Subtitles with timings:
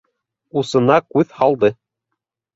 [0.61, 1.73] Усына күҙ һалды.